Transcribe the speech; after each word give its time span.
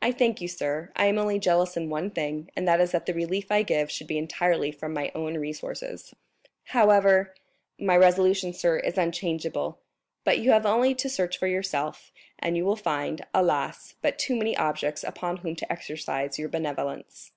"I 0.00 0.12
thank 0.12 0.40
you, 0.40 0.46
sir; 0.46 0.92
I 0.94 1.06
am 1.06 1.18
only 1.18 1.40
jealous 1.40 1.76
in 1.76 1.90
one 1.90 2.12
thing, 2.12 2.52
and 2.54 2.68
that 2.68 2.80
is 2.80 2.92
that 2.92 3.06
the 3.06 3.12
relief 3.12 3.50
I 3.50 3.64
give 3.64 3.90
should 3.90 4.06
be 4.06 4.16
entirely 4.16 4.70
from 4.70 4.94
my 4.94 5.10
own 5.12 5.34
resources." 5.38 6.14
"However——" 6.66 7.34
"My 7.76 7.96
resolution, 7.96 8.52
sir, 8.52 8.76
is 8.78 8.96
unchangeable, 8.96 9.80
but 10.22 10.38
you 10.38 10.52
have 10.52 10.66
only 10.66 10.94
to 10.94 11.08
search 11.08 11.36
for 11.36 11.48
yourself 11.48 12.12
and 12.38 12.56
you 12.56 12.64
will 12.64 12.76
find, 12.76 13.26
alas, 13.34 13.96
but 14.02 14.20
too 14.20 14.36
many 14.36 14.56
objects 14.56 15.02
upon 15.02 15.38
whom 15.38 15.56
to 15.56 15.72
exercise 15.72 16.38
your 16.38 16.48
benevolence." 16.48 17.32